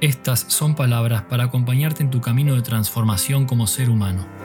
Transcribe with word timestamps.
estas 0.00 0.46
son 0.48 0.74
palabras 0.74 1.22
para 1.22 1.44
acompañarte 1.44 2.02
en 2.02 2.10
tu 2.10 2.20
camino 2.20 2.54
de 2.54 2.62
transformación 2.62 3.46
como 3.46 3.66
ser 3.66 3.90
humano. 3.90 4.37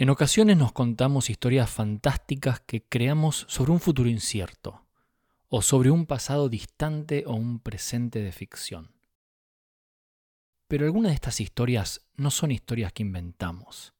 En 0.00 0.10
ocasiones 0.10 0.56
nos 0.56 0.70
contamos 0.70 1.28
historias 1.28 1.68
fantásticas 1.68 2.60
que 2.60 2.84
creamos 2.84 3.46
sobre 3.48 3.72
un 3.72 3.80
futuro 3.80 4.08
incierto, 4.08 4.86
o 5.48 5.60
sobre 5.60 5.90
un 5.90 6.06
pasado 6.06 6.48
distante 6.48 7.24
o 7.26 7.34
un 7.34 7.58
presente 7.58 8.20
de 8.20 8.30
ficción. 8.30 8.92
Pero 10.68 10.86
algunas 10.86 11.10
de 11.10 11.16
estas 11.16 11.40
historias 11.40 12.06
no 12.14 12.30
son 12.30 12.52
historias 12.52 12.92
que 12.92 13.02
inventamos, 13.02 13.92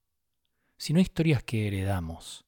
sino 0.77 1.01
historias 1.01 1.43
que 1.43 1.67
heredamos. 1.67 2.47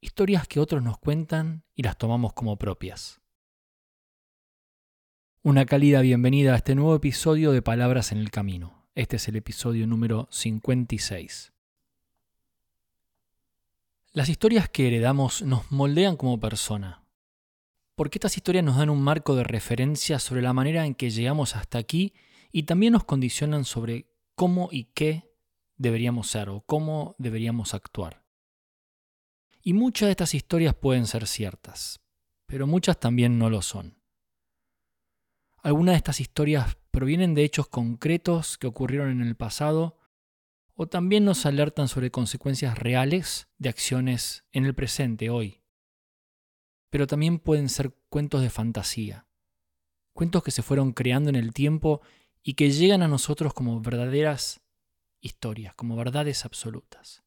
Historias 0.00 0.48
que 0.48 0.58
otros 0.58 0.82
nos 0.82 0.98
cuentan 0.98 1.62
y 1.76 1.84
las 1.84 1.96
tomamos 1.98 2.32
como 2.32 2.56
propias. 2.56 3.20
Una 5.44 5.66
cálida 5.66 6.00
bienvenida 6.00 6.54
a 6.54 6.56
este 6.56 6.74
nuevo 6.74 6.96
episodio 6.96 7.52
de 7.52 7.62
Palabras 7.62 8.10
en 8.10 8.18
el 8.18 8.32
Camino. 8.32 8.88
Este 8.96 9.16
es 9.16 9.28
el 9.28 9.36
episodio 9.36 9.86
número 9.86 10.26
56. 10.32 11.53
Las 14.16 14.28
historias 14.28 14.68
que 14.68 14.86
heredamos 14.86 15.42
nos 15.42 15.72
moldean 15.72 16.16
como 16.16 16.38
persona, 16.38 17.04
porque 17.96 18.18
estas 18.18 18.36
historias 18.36 18.64
nos 18.64 18.76
dan 18.76 18.88
un 18.88 19.02
marco 19.02 19.34
de 19.34 19.42
referencia 19.42 20.20
sobre 20.20 20.40
la 20.40 20.52
manera 20.52 20.86
en 20.86 20.94
que 20.94 21.10
llegamos 21.10 21.56
hasta 21.56 21.78
aquí 21.78 22.14
y 22.52 22.62
también 22.62 22.92
nos 22.92 23.02
condicionan 23.02 23.64
sobre 23.64 24.06
cómo 24.36 24.68
y 24.70 24.84
qué 24.94 25.34
deberíamos 25.78 26.28
ser 26.28 26.48
o 26.48 26.60
cómo 26.60 27.16
deberíamos 27.18 27.74
actuar. 27.74 28.24
Y 29.62 29.72
muchas 29.72 30.06
de 30.06 30.12
estas 30.12 30.34
historias 30.34 30.76
pueden 30.76 31.08
ser 31.08 31.26
ciertas, 31.26 32.00
pero 32.46 32.68
muchas 32.68 33.00
también 33.00 33.36
no 33.36 33.50
lo 33.50 33.62
son. 33.62 33.98
Algunas 35.56 35.94
de 35.94 35.96
estas 35.96 36.20
historias 36.20 36.76
provienen 36.92 37.34
de 37.34 37.42
hechos 37.42 37.66
concretos 37.66 38.58
que 38.58 38.68
ocurrieron 38.68 39.10
en 39.10 39.22
el 39.22 39.34
pasado 39.34 39.98
o 40.76 40.88
también 40.88 41.24
nos 41.24 41.46
alertan 41.46 41.88
sobre 41.88 42.10
consecuencias 42.10 42.78
reales 42.78 43.48
de 43.58 43.68
acciones 43.68 44.44
en 44.52 44.64
el 44.64 44.74
presente, 44.74 45.30
hoy. 45.30 45.62
Pero 46.90 47.06
también 47.06 47.38
pueden 47.38 47.68
ser 47.68 47.94
cuentos 48.08 48.42
de 48.42 48.50
fantasía, 48.50 49.26
cuentos 50.12 50.42
que 50.42 50.50
se 50.50 50.62
fueron 50.62 50.92
creando 50.92 51.30
en 51.30 51.36
el 51.36 51.52
tiempo 51.52 52.00
y 52.42 52.54
que 52.54 52.70
llegan 52.70 53.02
a 53.02 53.08
nosotros 53.08 53.54
como 53.54 53.80
verdaderas 53.80 54.60
historias, 55.20 55.74
como 55.74 55.96
verdades 55.96 56.44
absolutas. 56.44 57.22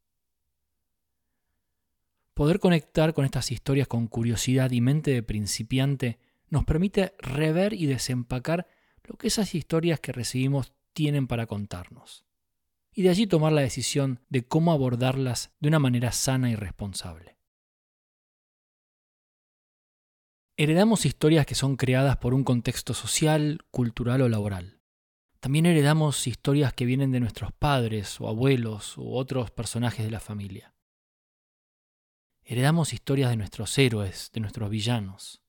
Poder 2.34 2.60
conectar 2.60 3.14
con 3.14 3.26
estas 3.26 3.52
historias 3.52 3.88
con 3.88 4.08
curiosidad 4.08 4.72
y 4.72 4.82
mente 4.82 5.12
de 5.12 5.24
principiante 5.24 6.20
nos 6.50 6.66
permite 6.66 7.16
rever 7.18 7.74
y 7.74 7.88
desempacar 7.88 8.68
lo 9.04 9.18
que 9.18 9.28
esas 9.28 9.56
historias 9.56 10.00
que 10.00 10.12
recibimos 10.12 10.74
tienen 10.94 11.28
para 11.28 11.48
contarnos 11.48 12.27
y 12.98 13.04
de 13.04 13.10
allí 13.10 13.28
tomar 13.28 13.54
la 13.54 13.62
decisión 13.62 14.22
de 14.28 14.48
cómo 14.48 14.72
abordarlas 14.72 15.52
de 15.60 15.68
una 15.68 15.78
manera 15.78 16.12
sana 16.12 16.50
y 16.50 16.56
responsable. 16.56 17.38
Heredamos 20.58 21.06
historias 21.06 21.46
que 21.46 21.54
son 21.54 21.76
creadas 21.76 22.18
por 22.18 22.34
un 22.34 22.44
contexto 22.44 22.96
social, 22.96 23.60
cultural 23.70 24.24
o 24.24 24.30
laboral. 24.30 24.82
También 25.40 25.68
heredamos 25.68 26.26
historias 26.26 26.74
que 26.74 26.86
vienen 26.86 27.12
de 27.12 27.20
nuestros 27.20 27.52
padres 27.52 28.20
o 28.20 28.30
abuelos 28.30 28.98
u 28.98 29.14
otros 29.14 29.52
personajes 29.52 30.04
de 30.04 30.10
la 30.10 30.20
familia. 30.20 30.74
Heredamos 32.42 32.94
historias 32.94 33.30
de 33.30 33.38
nuestros 33.38 33.78
héroes, 33.78 34.32
de 34.34 34.40
nuestros 34.40 34.72
villanos. 34.72 35.44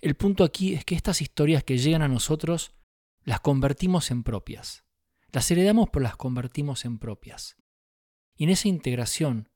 El 0.00 0.14
punto 0.14 0.44
aquí 0.44 0.74
es 0.74 0.84
que 0.84 0.94
estas 0.94 1.22
historias 1.22 1.64
que 1.64 1.76
llegan 1.76 2.02
a 2.02 2.08
nosotros 2.08 2.70
las 3.24 3.40
convertimos 3.40 4.12
en 4.12 4.22
propias. 4.22 4.87
Las 5.30 5.50
heredamos 5.50 5.90
pero 5.92 6.02
las 6.02 6.16
convertimos 6.16 6.84
en 6.84 6.98
propias. 6.98 7.56
Y 8.34 8.44
en 8.44 8.50
esa 8.50 8.68
integración, 8.68 9.50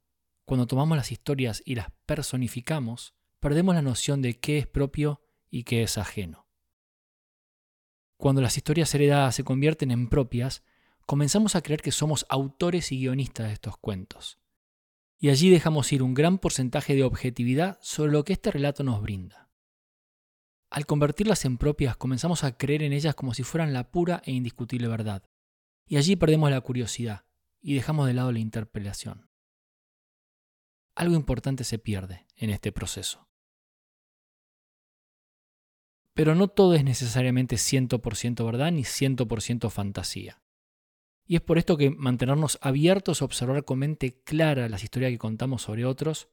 cuando 0.45 0.67
tomamos 0.67 0.97
las 0.97 1.13
historias 1.13 1.63
y 1.65 1.77
las 1.77 1.89
personificamos, 2.05 3.15
perdemos 3.41 3.75
la 3.75 3.83
noción 3.83 4.21
de 4.21 4.39
qué 4.39 4.59
es 4.59 4.67
propio 4.67 5.23
y 5.51 5.65
qué 5.65 5.83
es 5.83 5.97
ajeno. 5.99 6.47
Cuando 8.17 8.41
las 8.41 8.57
historias 8.57 8.95
heredadas 8.95 9.35
se 9.35 9.45
convierten 9.45 9.91
en 9.91 10.09
propias, 10.09 10.63
comenzamos 11.07 11.57
a 11.57 11.63
creer 11.63 11.81
que 11.81 11.91
somos 11.91 12.27
autores 12.29 12.93
y 12.93 12.99
guionistas 12.99 13.49
de 13.49 13.55
estos 13.55 13.77
cuentos. 13.79 14.39
Y 15.19 15.31
allí 15.31 15.51
dejamos 15.51 15.93
ir 15.93 16.03
un 16.03 16.15
gran 16.15 16.39
porcentaje 16.39 16.95
de 16.95 17.05
objetividad 17.05 17.79
sobre 17.81 18.13
lo 18.13 18.25
que 18.25 18.35
este 18.35 18.51
relato 18.51 18.85
nos 18.85 19.01
brinda. 19.01 19.51
Al 20.71 20.87
convertirlas 20.87 21.45
en 21.45 21.59
propias, 21.59 21.97
comenzamos 21.97 22.45
a 22.45 22.57
creer 22.57 22.83
en 22.83 22.93
ellas 22.93 23.15
como 23.15 23.35
si 23.35 23.43
fueran 23.43 23.73
la 23.73 23.91
pura 23.91 24.23
e 24.25 24.33
indiscutible 24.33 24.89
verdad, 24.89 25.23
y 25.87 25.97
allí 25.97 26.17
perdemos 26.17 26.51
la 26.51 26.61
curiosidad 26.61 27.25
y 27.61 27.75
dejamos 27.75 28.07
de 28.07 28.15
lado 28.15 28.33
la 28.33 28.39
interpelación. 28.39 29.29
Algo 30.95 31.15
importante 31.15 31.65
se 31.65 31.79
pierde 31.79 32.27
en 32.37 32.51
este 32.51 32.73
proceso. 32.73 33.29
Pero 36.15 36.35
no 36.35 36.49
todo 36.49 36.75
es 36.75 36.85
necesariamente 36.85 37.57
100% 37.57 38.45
verdad 38.45 38.71
ni 38.71 38.83
100% 38.83 39.71
fantasía. 39.71 40.43
Y 41.25 41.37
es 41.37 41.41
por 41.41 41.57
esto 41.57 41.77
que 41.79 41.91
mantenernos 41.91 42.59
abiertos 42.61 43.23
a 43.23 43.25
observar 43.25 43.65
con 43.65 43.79
mente 43.79 44.23
clara 44.23 44.69
las 44.69 44.83
historias 44.83 45.11
que 45.11 45.19
contamos 45.19 45.63
sobre 45.63 45.87
otros 45.87 46.29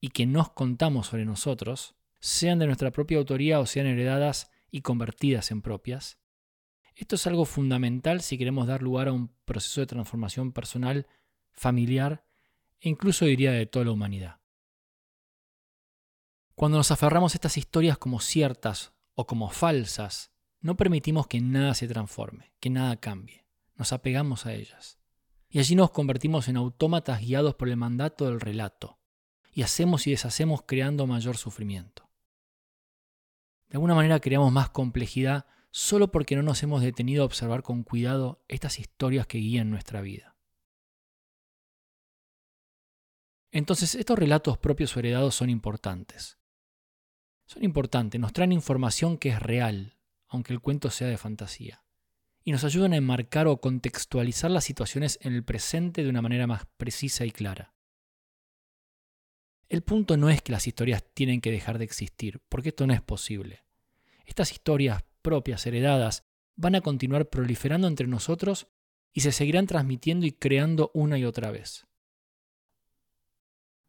y 0.00 0.10
que 0.10 0.26
nos 0.26 0.50
contamos 0.50 1.08
sobre 1.08 1.24
nosotros, 1.24 1.96
sean 2.20 2.58
de 2.58 2.66
nuestra 2.66 2.90
propia 2.90 3.18
autoría 3.18 3.60
o 3.60 3.66
sean 3.66 3.86
heredadas 3.86 4.50
y 4.70 4.82
convertidas 4.82 5.50
en 5.50 5.60
propias, 5.60 6.18
esto 6.98 7.14
es 7.14 7.26
algo 7.28 7.44
fundamental 7.44 8.22
si 8.22 8.36
queremos 8.36 8.66
dar 8.66 8.82
lugar 8.82 9.06
a 9.06 9.12
un 9.12 9.28
proceso 9.44 9.80
de 9.80 9.86
transformación 9.86 10.50
personal, 10.50 11.06
familiar 11.52 12.24
e 12.80 12.88
incluso 12.88 13.24
diría 13.24 13.52
de 13.52 13.66
toda 13.66 13.84
la 13.84 13.92
humanidad. 13.92 14.40
Cuando 16.56 16.76
nos 16.76 16.90
aferramos 16.90 17.32
a 17.32 17.36
estas 17.36 17.56
historias 17.56 17.98
como 17.98 18.18
ciertas 18.18 18.92
o 19.14 19.28
como 19.28 19.48
falsas, 19.48 20.32
no 20.60 20.76
permitimos 20.76 21.28
que 21.28 21.40
nada 21.40 21.74
se 21.74 21.86
transforme, 21.86 22.52
que 22.58 22.68
nada 22.68 22.96
cambie. 22.96 23.44
Nos 23.76 23.92
apegamos 23.92 24.44
a 24.44 24.54
ellas. 24.54 24.98
Y 25.48 25.60
allí 25.60 25.76
nos 25.76 25.92
convertimos 25.92 26.48
en 26.48 26.56
autómatas 26.56 27.20
guiados 27.20 27.54
por 27.54 27.68
el 27.68 27.76
mandato 27.76 28.24
del 28.24 28.40
relato. 28.40 28.98
Y 29.52 29.62
hacemos 29.62 30.08
y 30.08 30.10
deshacemos 30.10 30.62
creando 30.66 31.06
mayor 31.06 31.36
sufrimiento. 31.36 32.10
De 33.68 33.76
alguna 33.76 33.94
manera 33.94 34.18
creamos 34.18 34.50
más 34.50 34.70
complejidad 34.70 35.46
solo 35.78 36.10
porque 36.10 36.34
no 36.34 36.42
nos 36.42 36.60
hemos 36.64 36.82
detenido 36.82 37.22
a 37.22 37.26
observar 37.26 37.62
con 37.62 37.84
cuidado 37.84 38.42
estas 38.48 38.80
historias 38.80 39.28
que 39.28 39.38
guían 39.38 39.70
nuestra 39.70 40.00
vida. 40.00 40.36
Entonces, 43.52 43.94
estos 43.94 44.18
relatos 44.18 44.58
propios 44.58 44.96
o 44.96 44.98
heredados 44.98 45.36
son 45.36 45.50
importantes. 45.50 46.36
Son 47.46 47.62
importantes, 47.62 48.20
nos 48.20 48.32
traen 48.32 48.50
información 48.50 49.18
que 49.18 49.28
es 49.28 49.40
real, 49.40 49.96
aunque 50.26 50.52
el 50.52 50.60
cuento 50.60 50.90
sea 50.90 51.06
de 51.06 51.16
fantasía, 51.16 51.84
y 52.42 52.50
nos 52.50 52.64
ayudan 52.64 52.92
a 52.92 52.96
enmarcar 52.96 53.46
o 53.46 53.60
contextualizar 53.60 54.50
las 54.50 54.64
situaciones 54.64 55.20
en 55.22 55.32
el 55.32 55.44
presente 55.44 56.02
de 56.02 56.10
una 56.10 56.22
manera 56.22 56.48
más 56.48 56.66
precisa 56.76 57.24
y 57.24 57.30
clara. 57.30 57.72
El 59.68 59.82
punto 59.82 60.16
no 60.16 60.28
es 60.28 60.42
que 60.42 60.50
las 60.50 60.66
historias 60.66 61.04
tienen 61.14 61.40
que 61.40 61.52
dejar 61.52 61.78
de 61.78 61.84
existir, 61.84 62.40
porque 62.48 62.70
esto 62.70 62.84
no 62.84 62.94
es 62.94 63.00
posible. 63.00 63.64
Estas 64.26 64.52
historias 64.52 65.04
propias, 65.28 65.66
heredadas, 65.66 66.24
van 66.56 66.74
a 66.74 66.80
continuar 66.80 67.28
proliferando 67.28 67.86
entre 67.86 68.06
nosotros 68.06 68.66
y 69.12 69.20
se 69.20 69.30
seguirán 69.30 69.66
transmitiendo 69.66 70.24
y 70.24 70.32
creando 70.32 70.90
una 70.94 71.18
y 71.18 71.26
otra 71.26 71.50
vez. 71.50 71.86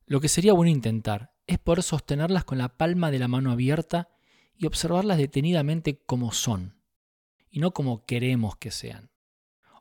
Lo 0.05 0.19
que 0.19 0.27
sería 0.27 0.51
bueno 0.51 0.69
intentar 0.69 1.31
es 1.47 1.57
poder 1.57 1.81
sostenerlas 1.81 2.43
con 2.43 2.57
la 2.57 2.75
palma 2.75 3.09
de 3.09 3.19
la 3.19 3.29
mano 3.29 3.53
abierta 3.53 4.09
y 4.57 4.65
observarlas 4.65 5.17
detenidamente 5.17 6.01
como 6.05 6.33
son, 6.33 6.75
y 7.49 7.61
no 7.61 7.71
como 7.71 8.03
queremos 8.05 8.57
que 8.57 8.71
sean, 8.71 9.09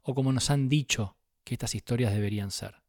o 0.04 0.14
como 0.14 0.32
nos 0.32 0.50
han 0.50 0.68
dicho 0.68 1.16
que 1.42 1.54
estas 1.54 1.74
historias 1.74 2.12
deberían 2.12 2.52
ser. 2.52 2.84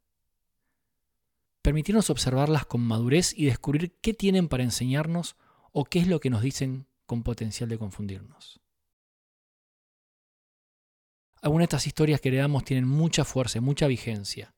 Permitirnos 1.64 2.12
observarlas 2.12 2.68
con 2.68 2.82
madurez 2.82 3.34
y 3.36 3.46
descubrir 3.46 3.98
qué 4.00 4.14
tienen 4.14 4.48
para 4.48 4.62
enseñarnos 4.62 5.38
o 5.72 5.86
qué 5.86 5.98
es 5.98 6.08
lo 6.08 6.20
que 6.20 6.30
nos 6.30 6.44
dicen 6.44 6.86
con 7.10 7.24
potencial 7.24 7.68
de 7.68 7.80
confundirnos. 7.80 8.62
Algunas 11.42 11.64
de 11.64 11.70
estas 11.70 11.88
historias 11.88 12.22
que 12.22 12.30
heredamos 12.30 12.64
tienen 12.64 12.88
mucha 12.88 13.26
fuerza, 13.26 13.60
mucha 13.60 13.88
vigencia. 13.88 14.54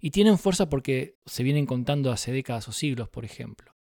Y 0.00 0.10
tienen 0.10 0.36
fuerza 0.36 0.68
porque 0.68 1.16
se 1.26 1.44
vienen 1.44 1.64
contando 1.64 2.10
hace 2.10 2.32
décadas 2.32 2.66
o 2.66 2.72
siglos, 2.72 3.08
por 3.08 3.24
ejemplo. 3.24 3.76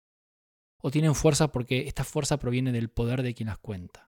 O 0.83 0.91
tienen 0.91 1.15
fuerza 1.15 1.49
porque 1.49 1.87
esta 1.89 2.05
fuerza 2.05 2.37
proviene 2.37 2.73
del 2.73 2.91
poder 2.91 3.23
de 3.23 3.33
quien 3.33 3.47
las 3.47 3.59
cuenta. 3.59 4.11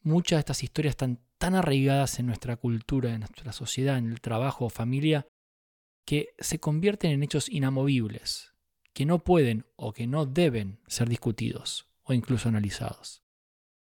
Muchas 0.00 0.36
de 0.36 0.40
estas 0.40 0.62
historias 0.62 0.92
están 0.92 1.26
tan 1.38 1.56
arraigadas 1.56 2.20
en 2.20 2.26
nuestra 2.26 2.56
cultura, 2.56 3.12
en 3.12 3.20
nuestra 3.20 3.52
sociedad, 3.52 3.98
en 3.98 4.12
el 4.12 4.20
trabajo 4.20 4.66
o 4.66 4.70
familia, 4.70 5.26
que 6.06 6.34
se 6.38 6.60
convierten 6.60 7.10
en 7.10 7.24
hechos 7.24 7.48
inamovibles, 7.48 8.53
que 8.94 9.04
no 9.04 9.18
pueden 9.18 9.66
o 9.76 9.92
que 9.92 10.06
no 10.06 10.24
deben 10.24 10.78
ser 10.86 11.08
discutidos 11.08 11.88
o 12.04 12.14
incluso 12.14 12.48
analizados. 12.48 13.22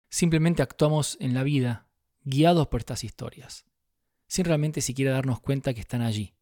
Simplemente 0.09 0.63
actuamos 0.63 1.17
en 1.19 1.33
la 1.33 1.43
vida 1.43 1.87
guiados 2.23 2.67
por 2.67 2.79
estas 2.79 3.03
historias, 3.03 3.65
sin 4.27 4.45
realmente 4.45 4.81
siquiera 4.81 5.11
darnos 5.11 5.41
cuenta 5.41 5.73
que 5.73 5.81
están 5.81 6.01
allí, 6.01 6.33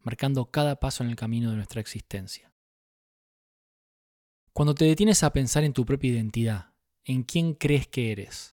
marcando 0.00 0.50
cada 0.50 0.78
paso 0.80 1.02
en 1.02 1.10
el 1.10 1.16
camino 1.16 1.50
de 1.50 1.56
nuestra 1.56 1.80
existencia. 1.80 2.52
Cuando 4.52 4.74
te 4.74 4.84
detienes 4.84 5.22
a 5.22 5.32
pensar 5.32 5.64
en 5.64 5.72
tu 5.72 5.84
propia 5.84 6.10
identidad, 6.10 6.74
en 7.04 7.22
quién 7.22 7.54
crees 7.54 7.88
que 7.88 8.12
eres, 8.12 8.54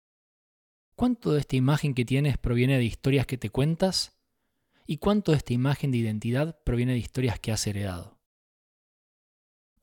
¿cuánto 0.95 1.33
de 1.33 1.41
esta 1.41 1.55
imagen 1.55 1.93
que 1.93 2.03
tienes 2.03 2.37
proviene 2.37 2.77
de 2.77 2.83
historias 2.83 3.27
que 3.27 3.37
te 3.37 3.49
cuentas? 3.49 4.17
¿Y 4.87 4.97
cuánto 4.97 5.31
de 5.31 5.37
esta 5.37 5.53
imagen 5.53 5.91
de 5.91 5.97
identidad 5.97 6.59
proviene 6.63 6.93
de 6.93 6.99
historias 6.99 7.39
que 7.39 7.51
has 7.51 7.65
heredado? 7.65 8.14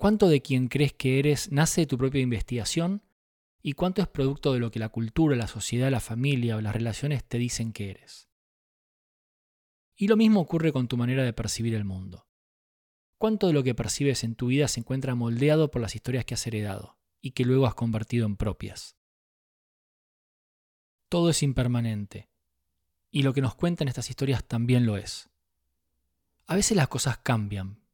¿Cuánto 0.02 0.28
de 0.28 0.42
quien 0.42 0.66
crees 0.66 0.92
que 0.92 1.20
eres 1.20 1.52
nace 1.52 1.82
de 1.82 1.86
tu 1.86 1.96
propia 1.96 2.20
investigación 2.20 3.04
y 3.62 3.74
cuánto 3.74 4.02
es 4.02 4.08
producto 4.08 4.52
de 4.52 4.58
lo 4.58 4.72
que 4.72 4.80
la 4.80 4.88
cultura, 4.88 5.36
la 5.36 5.46
sociedad, 5.46 5.92
la 5.92 6.00
familia 6.00 6.56
o 6.56 6.60
las 6.60 6.74
relaciones 6.74 7.22
te 7.22 7.38
dicen 7.38 7.72
que 7.72 7.90
eres. 7.90 8.28
Y 9.94 10.08
lo 10.08 10.16
mismo 10.16 10.40
ocurre 10.40 10.72
con 10.72 10.88
tu 10.88 10.96
manera 10.96 11.22
de 11.22 11.32
percibir 11.32 11.76
el 11.76 11.84
mundo. 11.84 12.26
¿Cuánto 13.16 13.46
de 13.46 13.52
lo 13.52 13.62
que 13.62 13.76
percibes 13.76 14.24
en 14.24 14.34
tu 14.34 14.48
vida 14.48 14.66
se 14.66 14.80
encuentra 14.80 15.14
moldeado 15.14 15.70
por 15.70 15.80
las 15.80 15.94
historias 15.94 16.24
que 16.24 16.34
has 16.34 16.44
heredado 16.48 16.98
y 17.20 17.30
que 17.30 17.44
luego 17.44 17.68
has 17.68 17.76
convertido 17.76 18.26
en 18.26 18.34
propias? 18.34 18.96
Todo 21.08 21.30
es 21.30 21.44
impermanente, 21.44 22.28
y 23.12 23.22
lo 23.22 23.32
que 23.32 23.40
nos 23.40 23.54
cuentan 23.54 23.86
estas 23.86 24.10
historias 24.10 24.42
también 24.42 24.84
lo 24.84 24.96
es. 24.96 25.30
A 26.48 26.56
veces 26.56 26.76
las 26.76 26.88
cosas 26.88 27.18
cambian, 27.18 27.84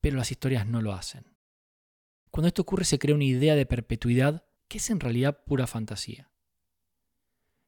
pero 0.00 0.16
las 0.16 0.30
historias 0.30 0.66
no 0.66 0.80
lo 0.80 0.94
hacen. 0.94 1.31
Cuando 2.32 2.48
esto 2.48 2.62
ocurre 2.62 2.86
se 2.86 2.98
crea 2.98 3.14
una 3.14 3.24
idea 3.24 3.54
de 3.54 3.66
perpetuidad 3.66 4.46
que 4.66 4.78
es 4.78 4.88
en 4.88 5.00
realidad 5.00 5.44
pura 5.44 5.66
fantasía. 5.66 6.30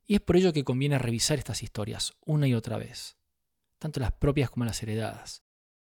Y 0.06 0.14
es 0.14 0.22
por 0.22 0.36
ello 0.36 0.54
que 0.54 0.64
conviene 0.64 0.98
revisar 0.98 1.38
estas 1.38 1.62
historias 1.62 2.14
una 2.24 2.48
y 2.48 2.54
otra 2.54 2.78
vez, 2.78 3.18
tanto 3.78 4.00
las 4.00 4.12
propias 4.12 4.48
como 4.48 4.64
las 4.64 4.82
heredadas, 4.82 5.42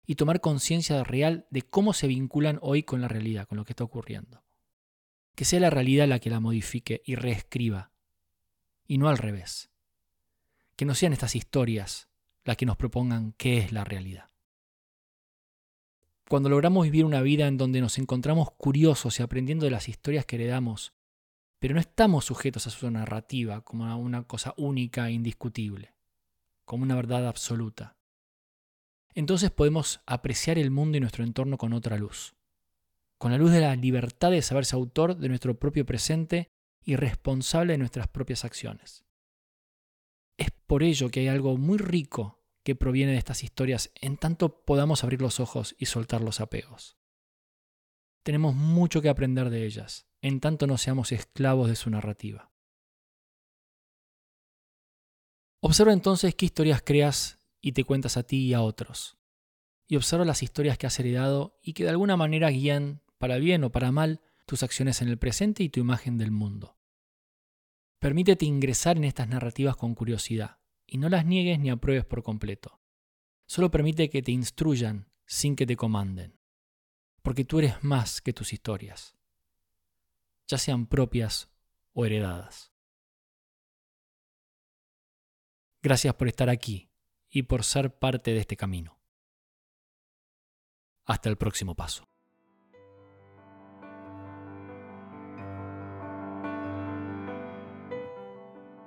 y 0.06 0.13
tomar 0.13 0.41
conciencia 0.41 1.03
real 1.03 1.47
de 1.50 1.63
cómo 1.63 1.91
se 1.94 2.06
vinculan 2.06 2.59
hoy 2.62 2.83
con 2.83 3.01
la 3.01 3.07
realidad, 3.07 3.47
con 3.47 3.57
lo 3.57 3.65
que 3.65 3.74
está 3.74 3.83
ocurriendo. 3.83 4.44
Que 5.33 5.44
sea 5.44 5.59
la 5.59 5.71
realidad 5.71 6.07
la 6.07 6.19
que 6.19 6.30
la 6.30 6.39
modifique 6.39 7.01
y 7.03 7.15
reescriba, 7.15 7.91
y 8.85 9.00
no 9.00 9.09
al 9.09 9.18
revés. 9.18 9.71
Que 10.75 10.85
no 10.85 10.94
sean 10.94 11.13
estas 11.13 11.35
historias 11.35 12.09
las 12.45 12.57
que 12.57 12.68
nos 12.68 12.77
propongan 12.77 13.33
qué 13.38 13.57
es 13.57 13.71
la 13.71 13.83
realidad. 13.83 14.30
Cuando 16.29 16.50
logramos 16.50 16.83
vivir 16.83 17.06
una 17.06 17.21
vida 17.21 17.47
en 17.47 17.57
donde 17.57 17.79
nos 17.79 17.97
encontramos 17.97 18.51
curiosos 18.51 19.18
y 19.19 19.24
aprendiendo 19.24 19.63
de 19.63 19.71
las 19.71 19.88
historias 19.88 20.25
que 20.25 20.35
heredamos, 20.35 20.94
pero 21.57 21.74
no 21.74 21.79
estamos 21.79 22.25
sujetos 22.25 22.68
a 22.68 22.69
su 22.69 22.91
narrativa 22.91 23.62
como 23.62 23.85
a 23.85 23.95
una 23.95 24.24
cosa 24.24 24.53
única 24.57 25.07
e 25.07 25.13
indiscutible, 25.13 25.94
como 26.65 26.83
una 26.83 26.95
verdad 26.95 27.27
absoluta. 27.27 27.95
Entonces 29.15 29.51
podemos 29.51 30.01
apreciar 30.06 30.59
el 30.59 30.69
mundo 30.69 30.97
y 30.97 31.00
nuestro 31.00 31.24
entorno 31.24 31.57
con 31.57 31.71
otra 31.71 31.97
luz, 31.97 32.35
con 33.18 33.31
la 33.31 33.38
luz 33.38 33.51
de 33.51 33.62
la 33.62 33.75
libertad 33.77 34.31
de 34.31 34.41
saberse 34.41 34.75
autor 34.75 35.15
de 35.15 35.30
nuestro 35.30 35.57
propio 35.57 35.85
presente 35.85 36.50
y 36.83 36.97
responsable 36.97 37.73
de 37.73 37.80
nuestras 37.80 38.09
propias 38.09 38.44
acciones. 38.44 39.06
Es 40.35 40.51
por 40.51 40.83
ello 40.83 41.09
que 41.09 41.21
hay 41.21 41.30
algo 41.30 41.57
muy 41.57 41.77
rico 41.77 42.37
que 42.68 42.75
proviene 42.75 43.14
de 43.14 43.18
estas 43.18 43.46
historias 43.46 43.94
en 43.96 44.18
tanto 44.18 44.66
podamos 44.66 45.06
abrir 45.06 45.22
los 45.22 45.40
ojos 45.40 45.74
y 45.80 45.86
soltar 45.86 46.19
los 46.19 46.42
apegos. 46.42 46.98
Tenemos 48.24 48.56
mucho 48.56 49.02
que 49.02 49.08
aprender 49.08 49.50
de 49.50 49.66
ellas, 49.66 50.06
en 50.22 50.42
tanto 50.42 50.68
no 50.68 50.78
seamos 50.78 51.14
esclavos 51.14 51.69
de 51.69 51.78
su 51.78 51.90
narrativa. 51.90 52.52
Observa 55.62 55.94
entonces 55.94 56.36
qué 56.36 56.48
historias 56.48 56.81
creas 56.84 57.40
y 57.62 57.72
te 57.72 57.86
cuentas 57.86 58.18
a 58.18 58.24
ti 58.24 58.40
y 58.40 58.54
a 58.54 58.62
otros. 58.62 59.18
Y 59.88 59.96
observa 59.96 60.25
las 60.25 60.44
historias 60.44 60.78
que 60.78 60.88
has 60.88 61.00
heredado 61.00 61.58
y 61.64 61.72
que 61.72 61.86
de 61.86 61.92
alguna 61.92 62.18
manera 62.18 62.50
guían, 62.50 63.02
para 63.18 63.38
bien 63.38 63.64
o 63.64 63.72
para 63.72 63.94
mal, 63.94 64.19
tus 64.46 64.62
acciones 64.62 65.02
en 65.02 65.08
el 65.08 65.18
presente 65.18 65.64
y 65.64 65.69
tu 65.69 65.80
imagen 65.80 66.18
del 66.18 66.31
mundo. 66.31 66.78
Permítete 68.00 68.46
ingresar 68.46 68.98
en 68.98 69.06
estas 69.06 69.30
narrativas 69.30 69.78
con 69.78 69.96
curiosidad 69.96 70.56
y 70.88 70.98
no 70.98 71.10
las 71.10 71.25
niegues 71.25 71.60
ni 71.60 71.69
apruebes 71.69 72.06
por 72.06 72.24
completo. 72.24 72.80
Solo 73.45 73.69
permite 73.69 74.10
que 74.10 74.24
te 74.24 74.31
instruyan 74.31 75.12
sin 75.28 75.56
que 75.56 75.68
te 75.68 75.75
comanden. 75.75 76.39
Porque 77.22 77.45
tú 77.45 77.60
eres 77.60 77.84
más 77.84 78.22
que 78.22 78.34
tus 78.34 78.54
historias 78.54 79.18
ya 80.48 80.57
sean 80.57 80.88
propias 80.88 81.50
o 81.94 82.06
heredadas. 82.06 82.72
Gracias 85.81 86.16
por 86.16 86.28
estar 86.28 86.50
aquí 86.50 86.90
y 87.30 87.44
por 87.44 87.63
ser 87.63 87.98
parte 87.98 88.31
de 88.31 88.40
este 88.40 88.57
camino. 88.57 89.00
Hasta 91.06 91.30
el 91.30 91.38
próximo 91.38 91.75
paso. 91.75 92.10